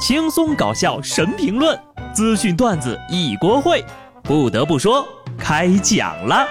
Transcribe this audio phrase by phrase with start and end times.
[0.00, 1.78] 轻松搞笑神评论，
[2.14, 3.84] 资讯段子一锅烩。
[4.22, 6.48] 不得不说，开讲了。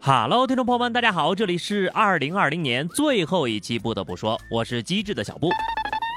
[0.00, 3.78] 哈喽听众朋友们，大家好，这里是二零二零年最后一期。
[3.78, 5.48] 不得不说，我是机智的小布。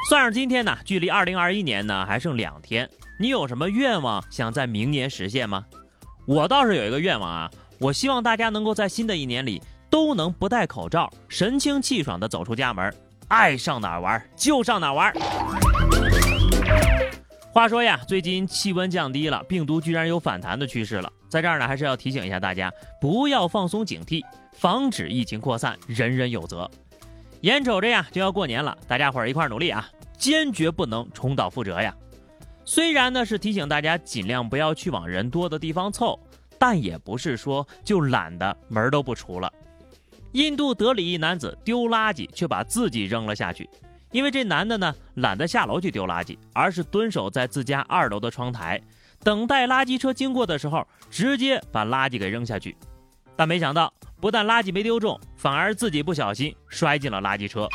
[0.10, 2.90] 算上今天呢，距离二零二一年呢还剩两天。
[3.20, 5.66] 你有什么愿望想在明年实现吗？
[6.26, 12.94] 我倒是有一个愿望啊，我希望大家能够在新的一年里都能不戴口罩，神清气爽的走出家门，
[13.28, 15.14] 爱上哪儿玩就上哪儿玩。
[17.52, 21.12] 话说呀，最近气温降低了，病毒居然有反弹的趋势了。
[21.30, 24.22] 在这儿呢，还是要提醒一下大家，不要放松警惕，
[24.54, 26.70] 防止疫情扩散，人人有责。
[27.42, 31.94] 眼瞅着呀就要过年了，大家伙儿一块儿努力啊，坚决不能重蹈覆辙呀。
[32.66, 36.20] 虽然呢是提醒大家尽量不要去往人多的地方凑，
[36.58, 39.52] 但也不是说就懒得门都不出了。
[40.34, 43.70] 印度德里一男子丢垃圾，却把自己扔了下去。
[44.12, 48.82] 因为这男的呢懒得下楼去丢垃圾，而是蹲守在自家二楼的窗台，
[49.24, 52.76] 等待垃圾车经过的时候，直接把垃圾给扔下去。
[53.36, 57.68] 但没想到，不但垃圾没丢中，反而自己不小心摔进了垃圾车。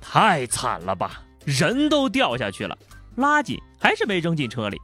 [0.00, 2.76] 太惨了吧，人都掉下去了。
[3.16, 4.78] 垃圾还是没扔进车里。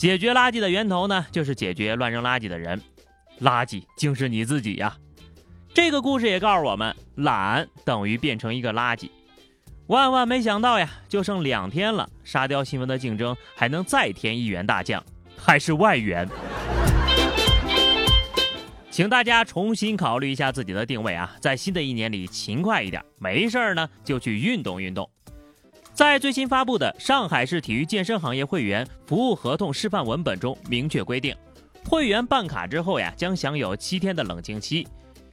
[0.00, 2.80] 解决垃圾的源头呢，就是解决乱扔垃圾的人。
[3.42, 4.96] 垃圾竟是你自己呀！
[5.74, 9.10] 这个故事也告诉我们，懒等于变成一个垃圾。
[9.88, 15.04] 万万没想到呀，就剩两天了，沙雕新闻的竞争还能再添一员大将，
[15.36, 16.26] 还是外援。
[18.90, 25.10] 请大家重新考虑一下自己的定位啊，在新的一年里勤快一点，没事儿呢就去运动运动。
[25.92, 31.36] 在最新发布的上海市体育健身行业会员服务合同示范文本中明确规定，
[31.84, 34.86] 会员办卡之后呀，将享有七天的冷静期。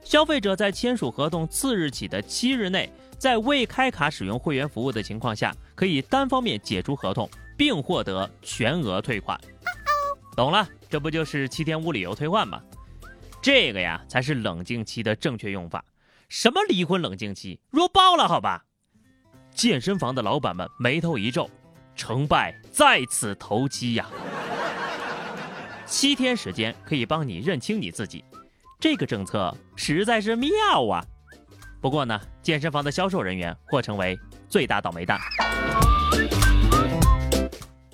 [0.04, 9.40] 消费者在签署合同次日起的七日内，在未开卡使用会员服务的情况下，可以单方面解除合同，并获得全额退款。
[10.36, 12.62] 懂了，这不就是七天无理由退换吗？
[13.42, 15.84] 这个呀，才是冷静期的正确用法。
[16.30, 18.66] 什么离婚冷静期，弱爆了，好吧？
[19.58, 21.50] 健身房的老板们眉头一皱，
[21.96, 24.06] 成败在此投机呀！
[25.84, 28.24] 七天时间可以帮你认清你自己，
[28.80, 30.52] 这个政策实在是妙
[30.88, 31.04] 啊！
[31.82, 34.16] 不过呢，健身房的销售人员或成为
[34.48, 35.20] 最大倒霉蛋。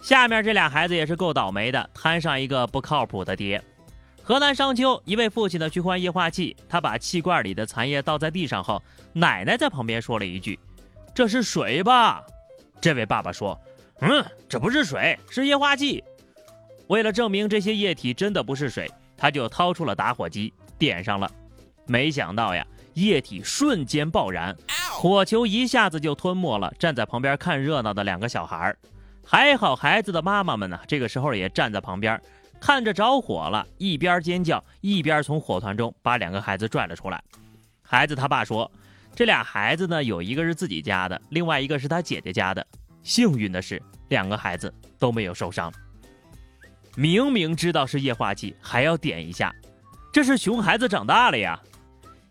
[0.01, 3.63] 下面这俩孩子也是够倒霉的，摊上一个不靠谱的爹。
[4.21, 10.59] 河南商丘一位父亲呢去换液化气，他把气罐里的残液倒在地上后，奶奶在旁边说了一句。
[11.13, 12.23] 这是水吧？
[12.81, 13.59] 这位爸爸说
[14.01, 16.03] ：“嗯，这不是水，是液化气。”
[16.87, 21.31] 为了证明这些液体真的不是水，他就掏出了打火机，点上了。
[21.85, 22.65] 没想到呀，
[22.95, 24.55] 液体瞬间爆燃，
[24.91, 28.75] 火球一下子就吞没了站在旁边看热闹的两个小孩。
[29.23, 32.19] 还好孩子的妈妈们呢，这个时候也站在旁边，
[32.59, 37.23] 看着着火了，一边尖叫一边从火团中把两个孩子拽了出来。
[37.83, 38.69] 孩子他爸说。
[39.15, 42.65] 这俩孩子呢，有一个是自己家的，另外一个是他姐姐家的。
[43.03, 45.71] 幸运的是，两个孩子都没有受伤。
[46.95, 49.53] 明明知道是液化气，还要点一下，
[50.11, 51.59] 这是熊孩子长大了呀！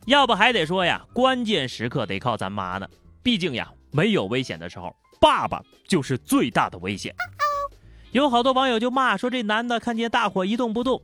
[0.07, 2.89] 要不还得说呀，关键时刻得靠咱妈呢。
[3.23, 7.15] 毕竟呀，没有危险的时候，爸爸就是最大的危险。
[8.11, 11.01] 有好多网友就骂说，这男的看见大火一动不动，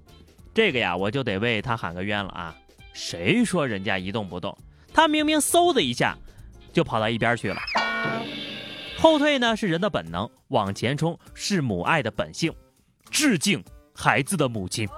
[0.53, 2.57] 这个呀，我就得为他喊个冤了啊！
[2.93, 4.57] 谁说人家一动不动？
[4.99, 6.19] 他明明嗖的一下
[6.73, 7.57] 就跑到一边去了。
[8.99, 12.53] 后退呢是人的本能，往前冲是母爱的本性。
[13.09, 13.63] 致敬
[13.95, 14.89] 孩子的母亲。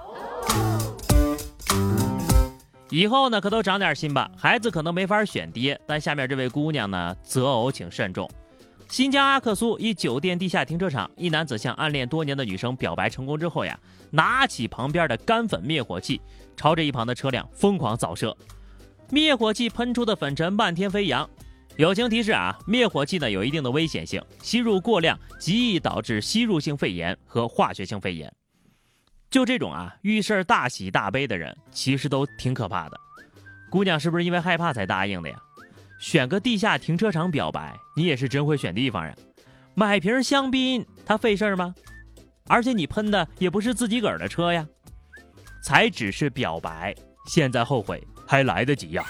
[2.89, 8.27] 以后呢可都长点心吧，孩子可能没法选爹，但下面这位姑娘呢择偶请慎重。
[8.89, 13.79] 新疆阿克苏一酒店地下停车场，一男子向暗恋多年的女生表白成功之后呀，
[14.09, 16.19] 拿起旁边的干粉灭火器，
[16.57, 18.35] 朝着一旁的车辆疯狂扫射。
[19.11, 21.29] 灭火器喷出的粉尘漫天飞扬。
[21.75, 28.31] 友情提示啊，灭火器呢有一定的危险性，吸入过量极易导致吸入性肺炎和化学性肺炎。
[29.29, 32.99] 就这种啊遇事大喜大悲的人，其实都挺可怕的。
[33.69, 35.37] 姑娘是不是因为害怕才答应的呀？
[35.99, 39.15] 选个地下停车场表白，你也是真会选地方呀。
[39.73, 41.75] 买瓶香槟，它费事儿吗？
[42.47, 44.67] 而且你喷的也不是自己个儿的车呀。
[45.63, 46.93] 才只是表白，
[47.27, 48.05] 现在后悔。
[48.31, 49.03] 还来得及呀！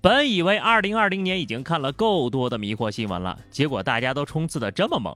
[0.00, 5.14] 本以为二零二零年已经看了够多的迷惑新闻了，结果大家都冲刺的这么猛。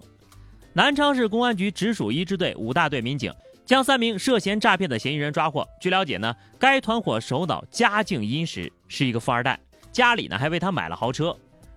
[0.75, 3.33] 南昌市公安局直属一支队五大队民警
[3.65, 5.67] 将三名涉嫌诈骗的嫌疑人抓获。
[5.81, 9.59] 据了解呢，该团伙首脑家境殷实，是一个富二代，
[9.91, 11.35] 家里呢还为他买了豪车。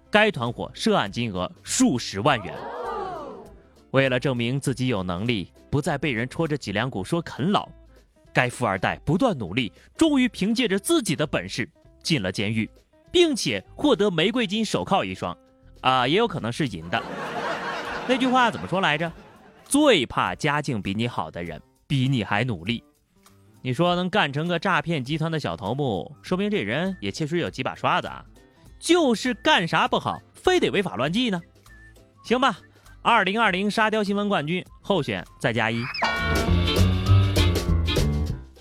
[0.09, 2.53] 该团伙涉案金额数十万元。
[3.91, 7.69] 为了证明自己有能力，不再被人戳着脊梁骨说啃老，
[8.33, 11.69] 该富二代不断努力，终于凭借着自己的本事
[12.03, 12.69] 进了监狱，
[13.11, 15.35] 并且获得玫瑰金手铐一双。
[15.81, 17.01] 啊，也有可能是银的。
[18.07, 19.11] 那句话怎么说来着？
[19.65, 21.61] 最怕家境比你好的人。
[21.87, 22.83] 比你还努力，
[23.63, 28.23] 你说能干成个诈骗集团的小头目，说明这人也确实有几把刷子啊。
[28.77, 31.41] 就是干啥不好，非得违法乱纪呢？
[32.23, 32.59] 行吧，
[33.01, 35.83] 二零二零沙雕新闻冠军候选再加一。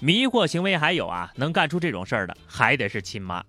[0.00, 3.42] 迷惑行为还有啊，能干出这种事儿的还得是亲妈。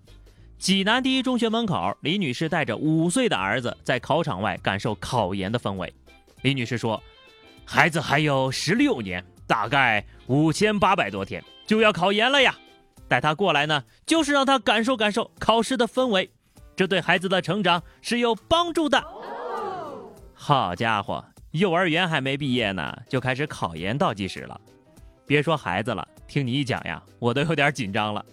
[0.58, 5.92] 济南第一中学门口，李女士带着五岁的儿子在考场外感受考研的氛围。
[6.42, 7.02] 李女士说，
[7.64, 9.24] 孩子还有十六年。
[9.46, 12.54] 大概五千八百多天就要考研了呀，
[13.08, 16.30] 带他过来呢，就是让他感受感受考试的氛围，
[16.76, 19.04] 这对孩子的成长是有帮助的。
[20.32, 24.60] 好家伙，幼儿园还没毕业呢，就开始考研倒计时了。
[25.26, 28.24] 别说孩子了，听你一讲呀，我都有点紧张了。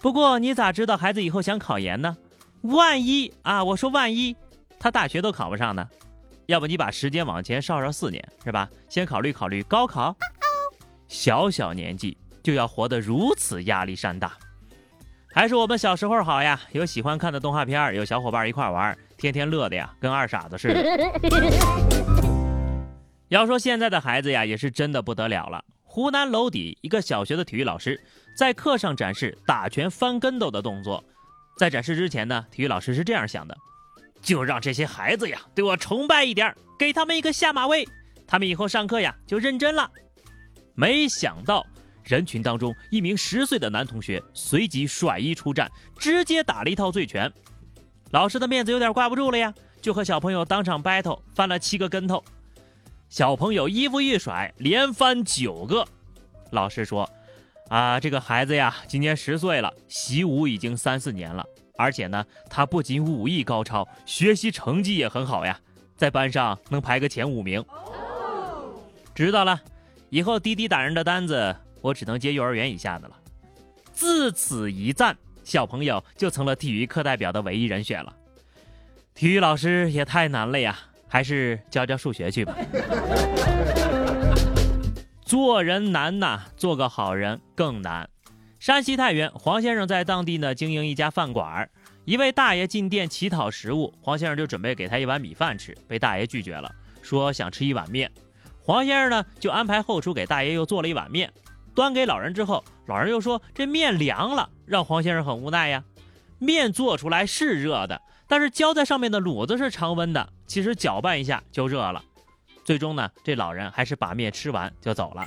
[0.00, 2.16] 不过你咋知道孩子以后想考研呢？
[2.62, 4.34] 万一啊，我说万一
[4.80, 5.88] 他大学都考不上呢？
[6.46, 8.68] 要不你把时间往前稍稍四年，是吧？
[8.88, 10.14] 先考虑考虑高考。
[11.06, 14.32] 小小年纪就要活得如此压力山大，
[15.32, 16.60] 还是我们小时候好呀！
[16.72, 20.84] 有喜欢看的动画片，有小伙伴一块玩，天天乐的呀，跟二傻子似的。
[23.28, 25.64] 要说现在的孩子呀，也是真的不得了了。
[25.94, 28.02] 湖南娄底一个小学的体育老师
[28.36, 31.04] 在课上展示打拳翻跟斗的动作，
[31.56, 33.56] 在展示之前呢，体育老师是这样想的。
[34.20, 37.86] 就让这些孩子呀对我崇拜一点，给他们一个下马威，
[38.26, 39.88] 他们以后上课呀就认真了。
[40.74, 41.64] 没想到
[42.02, 47.32] 人群当中，一名十岁的男同学随即甩衣出战，直接打了一套醉拳。
[48.10, 52.24] 老师的面子有点挂不住了呀，就和小朋友当场 battle，翻了七个跟头。
[53.14, 55.86] 小朋友衣服一甩，连翻九个。
[56.50, 57.08] 老师说
[57.70, 61.46] ：“啊，这个孩子呀，今年十岁了，习武已经三四年了。”
[61.78, 65.56] 而且呢，他不仅武艺高超，学习成绩也很好呀，
[65.96, 67.64] 在班上能排个前五名。
[69.14, 69.60] 知道了，
[70.10, 73.16] 以后滴滴打人的单子我只能接幼儿园以下的了。
[73.92, 78.12] 自此一战，小朋友就成了体育课代表的唯一人选了。
[79.14, 80.76] 体育老师也太难了呀，
[81.14, 82.56] 还是教教数学去吧。
[85.22, 88.10] 做人难呐，做个好人更难。
[88.58, 91.70] 山西太原黄先生在当地呢经营一家饭馆
[92.04, 96.68] 一位大爷进店乞讨食物，黄先生就准备给他一碗米饭吃，被大爷拒绝了，
[97.00, 98.10] 说想吃一碗面。
[98.60, 101.32] 黄先生呢就安排后厨给大爷又做了一碗面，
[101.76, 105.84] 端给老人之后，老人又说这面凉了，让黄先生很无奈呀。
[106.40, 112.02] 面做出来是热的，但是浇在上面的卤子是常温的，其实搅拌一下就热了。
[112.64, 115.24] 最终呢，这老人还是把面吃完就走了。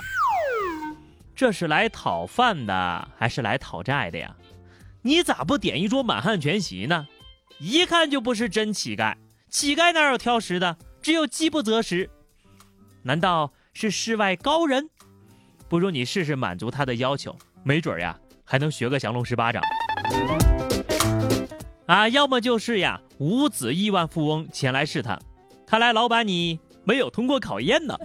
[1.34, 4.34] 这是来讨饭的还是来讨债的呀？
[5.02, 7.06] 你咋不点一桌满汉全席呢？
[7.60, 9.14] 一看就不是真乞丐，
[9.48, 10.76] 乞丐哪有挑食的？
[11.00, 12.10] 只有饥不择食。
[13.02, 14.90] 难道是世外高人？
[15.68, 19.62] 不如你试试满足他的要求，没准呀还能学个降龙十八掌。
[21.86, 25.18] 啊，要么就是呀五子亿万富翁前来试探，
[25.66, 27.96] 看来老板你没有通过考验呢。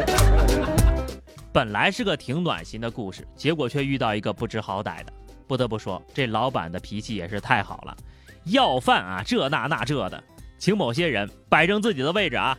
[1.50, 5.12] 本来是个挺暖心的故事，结果却遇到一个不知好歹的。
[5.46, 7.96] 不得不说，这老板的脾气也是太好了，
[8.44, 10.22] 要饭啊，这那那这的，
[10.58, 12.58] 请某些人摆正自己的位置啊。